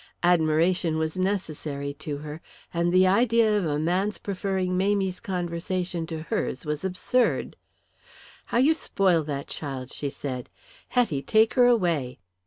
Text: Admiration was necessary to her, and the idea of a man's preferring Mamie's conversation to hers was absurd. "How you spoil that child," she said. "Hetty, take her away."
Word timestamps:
Admiration 0.23 0.97
was 0.97 1.15
necessary 1.15 1.93
to 1.93 2.17
her, 2.17 2.41
and 2.73 2.91
the 2.91 3.05
idea 3.05 3.55
of 3.55 3.67
a 3.67 3.77
man's 3.77 4.17
preferring 4.17 4.75
Mamie's 4.75 5.19
conversation 5.19 6.07
to 6.07 6.23
hers 6.23 6.65
was 6.65 6.83
absurd. 6.83 7.55
"How 8.45 8.57
you 8.57 8.73
spoil 8.73 9.21
that 9.25 9.45
child," 9.47 9.91
she 9.93 10.09
said. 10.09 10.49
"Hetty, 10.87 11.21
take 11.21 11.53
her 11.53 11.67
away." 11.67 12.17